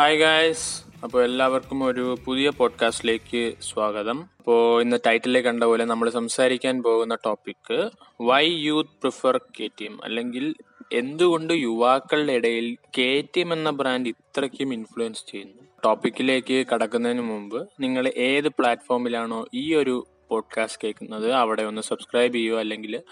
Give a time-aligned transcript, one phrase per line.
[0.00, 4.22] Hi guys അപ്പോൾ എല്ലാവർക്കും ഒരു പുതിയ പോഡ്കാസ്റ്റിലേക്ക് സ്വാഗതം.
[4.38, 10.04] അപ്പോൾ ഇന്ന് ടൈറ്റിലെ കണ്ട പോലെ നമ്മൾ സംസാരിക്കാൻ പോകുന്ന topic why youth prefer K T M
[10.04, 10.54] അല്ലെങ്കിൽ
[10.92, 15.62] എന്തുകൊണ്ട് യുവാക്കളുടെ ഇടയിൽ കെ ടി എം എന്ന ബ്രാൻഡ് ഇത്രയ്ക്കും ഇൻഫ്ലുവൻസ് ചെയ്യുന്നു?
[15.84, 23.02] ടോപ്പിക്കിലേക്ക് കടക്കുന്നതിന് മുമ്പ് നിങ്ങൾ ഏത് പ്ലാറ്റ്ഫോമിലാണോ ഈ ഒരു പോഡ്കാസ്റ്റ് കേൾക്കുന്നത് അവിടെ ഒന്ന് സബ്സ്ക്രൈബ് ചെയ്യുക അല്ലെങ്കിൽ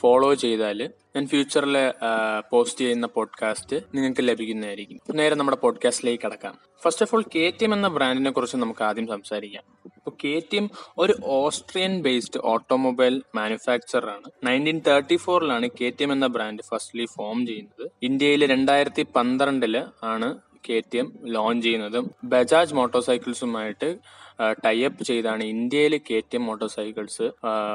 [0.00, 1.92] ഫോളോ ചെയ്താൽ ഞാൻ ഫ്യൂച്ചറിൽ
[2.50, 5.00] പോസ്റ്റ് ചെയ്യുന്ന പോഡ്കാസ്റ്റ് നിങ്ങൾക്ക് ലഭിക്കുന്നതായിരിക്കും.
[5.14, 6.58] നേരെ നമ്മുടെ പോഡ്കാസ്റ്റിലേക്ക് കടക്കാം.
[6.84, 9.62] First of all K T M എന്ന ബ്രാൻഡിനെ കുറിച്ച് നമുക്ക് ആദ്യം സംസാരിക്കാം.
[9.86, 14.46] ഇപ്പോൾ കെ ടി എം ഒരു ഓസ്ട്രിയൻ ബേസ്ഡ് ഓട്ടോമൊബൈൽ മാനുഫാക്ചറർ ആണ്.
[14.46, 17.90] നയന്റീൻ തേർട്ടി ഫോറിലാണ് കെ ടി എം എന്ന ബ്രാൻഡ് ഫസ്റ്റ്ലി ഫോം ചെയ്യുന്നത്.
[18.02, 22.10] ഇന്ത്യയിൽ രണ്ടായിരത്തി പന്ത്രണ്ടിൽ ആണ് കെ ടി എം ലോഞ്ച് ചെയ്യുന്നതും.
[22.24, 23.02] ബജാജ് മോട്ടോർ
[24.66, 27.26] ടൈപ്പ് ചെയ്താണ് ഇന്ത്യയിൽ K T M motorcycles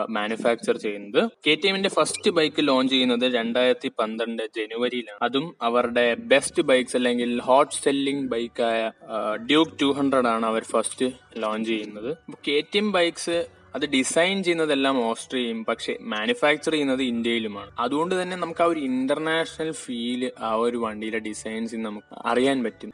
[0.10, 1.22] manufacture ചെയ്യുന്നത്.
[1.48, 5.20] കെ ടി എമ്മിന്റെ ഫസ്റ്റ് ബൈക്ക് ലോഞ്ച് ചെയ്യുന്നത് രണ്ടായിരത്തി പന്ത്രണ്ട് ജനുവരിയിലാണ്.
[5.22, 8.92] അതും അവരുടെ ബെസ്റ്റ് ബൈക്സ് അല്ലെങ്കിൽ ഹോട്ട് സെല്ലിംഗ് ബൈക്കായ
[9.52, 11.08] ഡ്യൂക്ക് ടു ഹൺഡ്രഡ് ആണ് അവർ ഫസ്റ്റ്
[11.44, 12.12] ലോഞ്ച് ചെയ്യുന്നത്.
[12.48, 13.38] കെ ടി എം ബൈക്സ്
[13.78, 17.72] അത് ഡിസൈൻ ചെയ്യുന്നതെല്ലാം ഓസ്ട്രിയയും പക്ഷെ മാനുഫാക്ചർ ചെയ്യുന്നത് ഇന്ത്യയിലുമാണ്.
[17.86, 22.92] അതുകൊണ്ട് തന്നെ നമുക്ക് ആ ഒരു ഇന്റർനാഷണൽ ഫീൽ ആ ഒരു വണ്ടിയിലെ ഡിസൈൻസ് നമുക്ക് അറിയാൻ പറ്റും.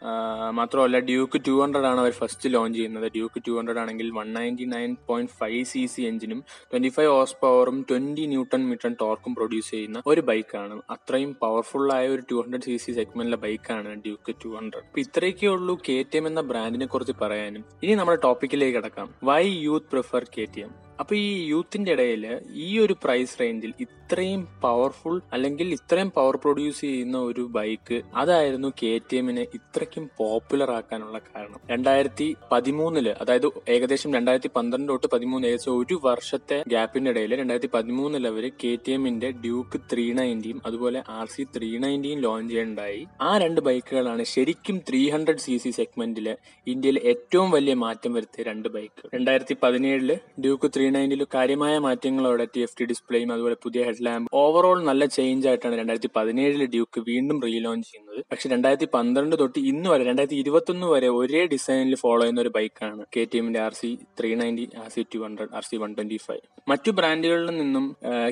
[0.60, 3.08] മാത്രമല്ല ഡ്യൂക്ക് ടു ഹൺഡ്രഡ് ആണ് അവർ ഫസ്റ്റ് ലോഞ്ച് ചെയ്യുന്നത്.
[3.16, 6.40] ഡ്യൂക്ക് ടു ഹൺഡ്രഡ് ആണെങ്കിൽ one ninety nine point five C C എഞ്ചിനും
[6.72, 12.08] twenty five horse പവറും ട്വന്റി ന്യൂട്ടൺ മീറ്റർ ടോർക്കും പ്രൊഡ്യൂസ് ചെയ്യുന്ന ഒരു ബൈക്കാണ് അത്രയും പവർഫുൾ ആയ
[12.16, 16.18] ഒരു ടു ഹൺഡ്രഡ് സി സി സെഗ്മെന്റിലെ ബൈക്കാണ് ഡ്യൂക്ക് ടു ഹൺഡ്രഡ് അപ്പൊ ഇത്രയൊക്കെ ഉള്ളൂ കെ ടി
[16.22, 17.66] എം എന്ന ബ്രാൻഡിനെ കുറിച്ച് പറയാനും.
[17.84, 19.10] ഇനി നമ്മുടെ ടോപ്പിക്കിലേക്ക് കിടക്കാം.
[19.32, 22.24] Why youth prefer K T M അപ്പൊ ഈ യൂത്തിന്റെ ഇടയിൽ
[22.64, 28.92] ഈ ഒരു പ്രൈസ് റേഞ്ചിൽ ഇത്രയും പവർഫുൾ അല്ലെങ്കിൽ ഇത്രയും പവർ പ്രൊഡ്യൂസ് ചെയ്യുന്ന ഒരു ബൈക്ക് അതായിരുന്നു കെ
[29.06, 31.60] ടി എമ്മിനെ ഇത്രയ്ക്കും പോപ്പുലർ ആക്കാനുള്ള കാരണം.
[31.70, 38.28] രണ്ടായിരത്തി പതിമൂന്നിൽ അതായത് ഏകദേശം രണ്ടായിരത്തി പന്ത്രണ്ട് തൊട്ട് പതിമൂന്ന് ഏകദേശം ഒരു വർഷത്തെ ഗ്യാപ്പിന്റെ ഇടയിൽ രണ്ടായിരത്തി പതിമൂന്നിൽ
[38.28, 43.32] അവർ കെ ടി എമ്മിന്റെ ഡ്യൂക്ക് ത്രീ നയന്റിയും അതുപോലെ ആർ സി ത്രീ നയന്റിയും ലോഞ്ച് ചെയ്യണ്ടായി ആ
[43.40, 46.30] രണ്ട് ബൈക്കുകളാണ് ശരിക്കും ത്രീ ഹൺഡ്രഡ് സി സി സെഗ്മെന്റിൽ
[46.68, 52.62] ഇന്ത്യയിൽ ഏറ്റവും വലിയ മാറ്റം വരുത്തിയ രണ്ട് ബൈക്ക് രണ്ടായിരത്തി പതിനേഴിൽ ഡ്യൂക്ക് ത്രീ നയന്റിൽ കാര്യമായ മാറ്റങ്ങളോടെ ടി
[52.66, 57.38] എഫ് ടി ഡിസ്പ്ലേയും അതുപോലെ പുതിയ ഹെഡ് ലാമ്പ് ഓവറോൾ നല്ല ചേഞ്ച് ആയിട്ടാണ് രണ്ടായിരത്തി പതിനേഴിൽ ഡ്യൂക്ക് വീണ്ടും
[57.48, 58.20] റീലോഞ്ച് ചെയ്യുന്നത്.
[58.32, 63.04] പക്ഷെ രണ്ടായിരത്തി പന്ത്രണ്ട് തൊട്ട് ഇന്ന് വരെ രണ്ടായിരത്തി ഇരുപത്തൊന്ന് വരെ ഒരേ ഡിസൈനിൽ ഫോളോ ചെയ്യുന്ന ഒരു ബൈക്കാണ്
[63.16, 66.20] കെ ടി എമ്മിന്റെ R C three ninety R C two hundred R C one twenty
[66.28, 67.86] five മറ്റു ബ്രാൻഡുകളിൽ നിന്നും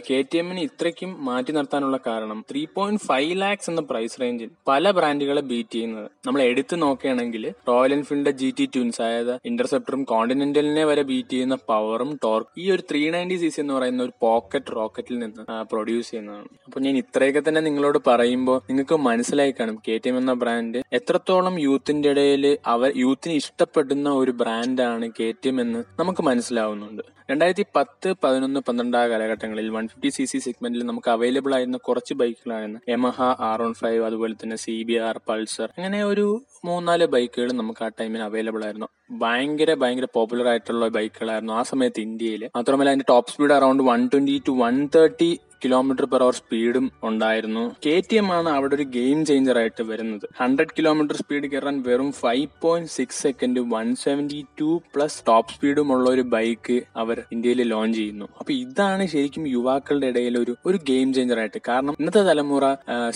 [0.07, 4.91] കെ ടി എമ്മിന് ഇത്രയ്ക്കും മാറ്റി നിർത്താനുള്ള കാരണം ത്രീ പോയിന്റ് ഫൈവ് ലാക്സ് എന്ന പ്രൈസ് റേഞ്ചിൽ പല
[4.97, 6.07] ബ്രാൻഡുകളെ ബീറ്റ് ചെയ്യുന്നത്.
[6.27, 12.11] നമ്മൾ എടുത്തു നോക്കുകയാണെങ്കിൽ റോയൽ എൻഫീൽഡിന്റെ ജി ടി ട്യൂൻസ് അതായത് ഇന്റർസെപ്റ്ററും കോണ്ടിനെന്റലിനെ വരെ ബീറ്റ് ചെയ്യുന്ന പവറും
[12.57, 16.47] ഈ ഒരു ത്രീ നയന്റി സി സി എന്ന് പറയുന്ന ഒരു പോക്കറ്റ് റോക്കറ്റിൽ നിന്ന് പ്രൊഡ്യൂസ് ചെയ്യുന്നതാണ്.
[16.65, 19.77] അപ്പൊ ഞാൻ ഇത്രയൊക്കെ തന്നെ നിങ്ങളോട് പറയുമ്പോൾ നിങ്ങൾക്ക് മനസ്സിലായി കാണും.
[19.87, 25.49] കെ ടി എം എന്ന ബ്രാൻഡ് എത്രത്തോളം യൂത്തിന്റെ ഇടയിൽ അവർ യൂത്തിന് ഇഷ്ടപ്പെടുന്ന ഒരു ബ്രാൻഡാണ് കെ ടി
[25.49, 27.03] എം എന്ന് നമുക്ക് മനസ്സിലാവുന്നുണ്ട്.
[27.31, 32.13] രണ്ടായിരത്തി പത്ത് പതിനൊന്ന് പന്ത്രണ്ട് ആ കാലഘട്ടങ്ങളിൽ വൺ ഫിഫ്റ്റി സി സി സെഗ്മെന്റിൽ നമുക്ക് അവൈലബിൾ ആയിരുന്ന കുറച്ച്
[32.13, 32.79] ബൈക്കുകളായിരുന്നു.
[32.89, 36.25] യമഹ ആർ വൺ ഫൈവ് അതുപോലെ തന്നെ സി ബി ആർ പൾസർ അങ്ങനെ ഒരു
[36.65, 38.89] മൂന്നാൽ ബൈക്കുകൾ നമുക്ക് ആ ടൈമിൽ അവൈലബിൾ ആയിരുന്നു.
[39.19, 44.41] ഭയങ്കര ഭയങ്കര പോപ്പുലർ ആയിട്ടുള്ള ബൈക്കുകളായിരുന്നു ആ സമയത്ത് ഇന്ത്യയിൽ മാത്രമല്ല അതിന്റെ top speed around one twenty
[44.47, 45.31] two one thirty
[45.63, 47.63] kilometre per hour സ്പീഡും ഉണ്ടായിരുന്നു.
[47.85, 50.25] കെ ടി എം ആണ് അവിടെ ഒരു ഗെയിം ചേഞ്ചർ ആയിട്ട് വരുന്നത്.
[50.41, 55.91] ഹൺഡ്രഡ് കിലോമീറ്റർ സ്പീഡ് കയറാൻ വെറും five point six second one seventy two plus top സ്പീഡും
[55.95, 58.27] ഉള്ള ഒരു ബൈക്ക് അവർ ഇന്ത്യയിൽ ലോഞ്ച് ചെയ്യുന്നു.
[58.39, 61.61] അപ്പൊ ഇതാണ് ശരിക്കും യുവാക്കളുടെ ഇടയിൽ ഒരു ഒരു ഗെയിം ചേഞ്ചർ ആയിട്ട്.
[61.69, 62.65] കാരണം ഇന്നത്തെ തലമുറ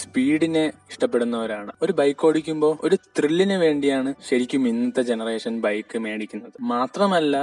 [0.04, 1.72] സ്പീഡിനെ ഇഷ്ടപ്പെടുന്നവരാണ്.
[1.86, 6.56] ഒരു ബൈക്ക് ഓടിക്കുമ്പോൾ ഒരു ത്രില്ലിന് വേണ്ടിയാണ് ശരിക്കും ഇന്നത്തെ ജനറേഷൻ ബൈക്ക് മേടിക്കുന്നത്.
[6.74, 7.36] മാത്രമല്ല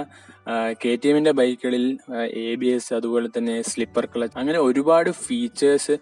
[0.83, 1.85] കെ ടി എമ്മിന്റെ ബൈക്കുകളിൽ
[2.45, 4.91] എ ബി എസ് അതുപോലെ തന്നെ സ്ലിപ്പർ ക്ലച്ച് അങ്ങനെ ഒരുപാട്
[5.23, 5.95] ഫീച്ചേഴ്സ്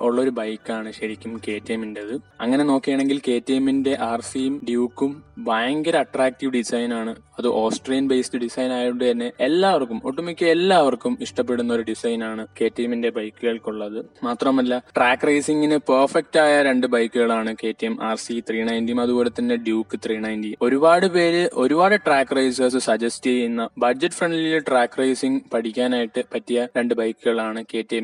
[0.00, 5.12] ഉള്ള ഒരു ബൈക്കാണ് ശരിക്കും കെ ടി എമ്മിന്റെത് അങ്ങനെ നോക്കുകയാണെങ്കിൽ കെ ടി എമ്മിന്റെ ആർ സിയും ഡ്യൂക്കും
[5.38, 12.46] ഭയങ്കര അട്രാക്റ്റീവ് ഡിസൈനാണ് അത് ഓസ്ട്രിയൻ ബേസ്ഡ് ഡിസൈൻ ആയതുകൊണ്ട് തന്നെ എല്ലാവർക്കും ഒട്ടുമിക്ക എല്ലാവർക്കും ഇഷ്ടപ്പെടുന്ന ഒരു ഡിസൈനാണ്
[12.60, 18.16] കെ ടി എമ്മിന്റെ ബൈക്കുകൾക്കുള്ളത് മാത്രമല്ല ട്രാക്ക് റേസിംഗിന് പെർഫെക്റ്റ് ആയ രണ്ട് ബൈക്കുകളാണ് K T M R
[18.16, 23.68] C three നയന്റിയും അതുപോലെ തന്നെ ഡ്യൂക്ക് ത്രീ നയന്റി ഒരുപാട് പേര് ഒരുപാട് ട്രാക്ക് റേസേഴ്സ് സജസ്റ്റ് ചെയ്യുന്ന
[23.78, 27.96] ബഡ്ജറ്റ് ഫ്രണ്ട്ലി ട്രാക്ക് റേസിംഗ് പഠിക്കാനായിട്ട് പറ്റിയ രണ്ട് ബൈക്കുകളാണ് കെ ടി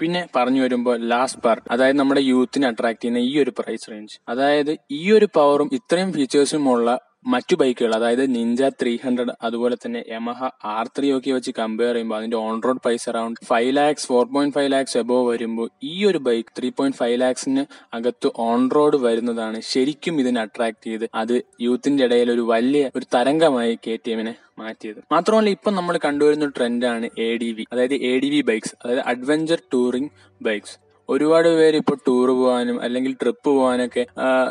[0.00, 4.72] പിന്നെ പറഞ്ഞു വരുമ്പോൾ ലാസ്റ്റ് പാർട്ട് അതായത് നമ്മുടെ യൂത്തിനെ അട്രാക്ട് ചെയ്യുന്ന ഈ ഒരു പ്രൈസ് റേഞ്ച് അതായത്
[4.90, 10.38] ഈ ഒരു പവറും ഇത്രയും ഫീച്ചേഴ്സും ഉള്ള മറ്റു ബൈക്കുകൾ അതായത് നിഞ്ച ത്രീ ഹൺഡ്രഡ് അതുപോലെ തന്നെ യമഹ
[10.72, 14.54] ആർ ത്രീ ഒക്കെ വെച്ച് കമ്പയർ ചെയ്യുമ്പോൾ അതിന്റെ on road price around five lakhs four point
[14.56, 17.64] five lakhs above വരുമ്പോൾ ഈ ഒരു ബൈക്ക് ത്രീ പോയിന്റ് ഫൈവ് ലാക്സിന്
[17.94, 21.06] അകത്ത് ഓൺ റോഡ് വരുന്നതാണ് ശരിക്കും ഇതിനെ അട്രാക്ട് ചെയ്ത്.
[21.14, 25.00] അത് യൂത്തിന്റെ ഇടയിൽ ഒരു വലിയ ഒരു തരംഗമായി കെ ടി എമ്മിനെ മാറ്റിയത്.
[25.12, 29.60] മാത്രമല്ല ഇപ്പൊ നമ്മൾ കണ്ടുവരുന്ന ട്രെൻഡാണ് എ ഡി വി അതായത് എ ഡി വി ബൈക്സ് അതായത് അഡ്വഞ്ചർ
[29.74, 30.10] ടൂറിംഗ്
[30.40, 30.74] ബൈക്സ്
[31.08, 34.02] ഒരുപാട് പേര് ഇപ്പോൾ ടൂർ പോകാനും അല്ലെങ്കിൽ ട്രിപ്പ് പോകാനൊക്കെ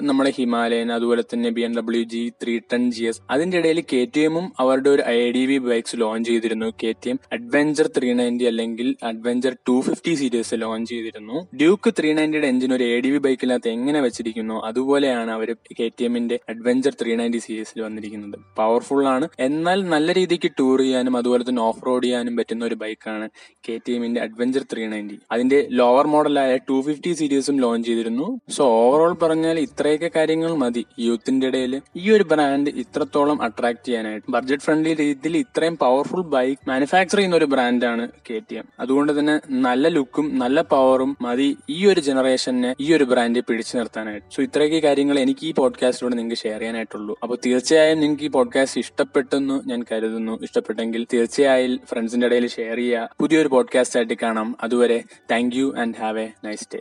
[0.01, 4.01] നമ്മുടെ ഹിമാലയൻ അതുപോലെ തന്നെ B M W G three ten G S അതിന്റെ ഇടയിൽ കെ
[4.15, 6.67] ടി എമ്മും അവരുടെ ഒരു I D V bikes launch ചെയ്തിരുന്നു.
[6.83, 11.37] K T M adventure three ninety അല്ലെങ്കിൽ adventure two fifty series launch ചെയ്തിരുന്നു.
[11.61, 14.57] ഡ്യൂക്ക് ത്രീ നയന്റിയുടെ എഞ്ചിൻ ഒരു എ ഡി വി ബൈക്കിനകത്ത് എങ്ങനെ വെച്ചിരിക്കുന്നു?
[14.69, 15.49] അതുപോലെയാണ് അവർ
[15.79, 18.37] കെ ടി എമ്മിന്റെ അഡ്വഞ്ചർ ത്രീ നയന്റി സീരീസിൽ വന്നിരിക്കുന്നത്.
[18.59, 19.27] പവർഫുൾ ആണ്.
[19.47, 23.27] എന്നാൽ നല്ല രീതിക്ക് ടൂർ ചെയ്യാനും അതുപോലെ തന്നെ ഓഫ് റോഡ് ചെയ്യാനും പറ്റുന്ന ഒരു ബൈക്കാണ്
[23.67, 26.05] കെ ടി എമ്മിന്റെ അഡ്വഞ്ചർ ത്രീ നയന്റി അതിന്റെ ലോവർ
[26.41, 28.39] മോഡലായ ടു ഫിഫ്റ്റി സീരീസും ലോഞ്ച് ചെയ്തിരുന്നു.
[28.49, 34.31] സോ ഓവറോൾ പറഞ്ഞാൽ ഇത്രയൊക്കെ കാര്യങ്ങൾ മതി യൂത്തിന്റെ ഇടയിൽ ഈ ഒരു ബ്രാൻഡ് ഇത്രത്തോളം അട്രാക്ട് ചെയ്യാനായിട്ട്.
[34.31, 39.35] ബഡ്ജറ്റ് ഫ്രണ്ട്ലി രീതിയിൽ ഇത്രയും പവർഫുൾ ബൈക്ക് മാനുഫാക്ചർ ചെയ്യുന്ന ഒരു ബ്രാൻഡാണ് കെ ടി എം അതുകൊണ്ട് തന്നെ
[39.49, 44.35] നല്ല ലുക്കും നല്ല പവറും മതി ഈ ഒരു ജനറേഷനെ ഈ ഒരു ബ്രാൻഡ് പിടിച്ചു നിർത്താനായിട്ട്.
[44.35, 47.19] സോ ഇത്രയൊക്കെ കാര്യങ്ങൾ എനിക്ക് ഈ പോഡ്കാസ്റ്റിലൂടെ നിങ്ങൾക്ക് ഷെയർ ചെയ്യാനായിട്ടുള്ളൂ.
[47.23, 50.39] അപ്പോൾ തീർച്ചയായും നിങ്ങൾക്ക് ഈ പോഡ്കാസ്റ്റ് ഇഷ്ടപ്പെട്ടെന്ന് ഞാൻ കരുതുന്നു.
[50.41, 53.09] ഇഷ്ടപ്പെട്ടെങ്കിൽ തീർച്ചയായും ഫ്രണ്ട്സിന്റെ ഇടയിൽ ഷെയർ ചെയ്യുക.
[53.19, 54.55] പുതിയൊരു പോഡ്കാസ്റ്റ് ആയിട്ട് കാണാം.
[54.61, 56.79] അതുവരെ thank you and have a nice day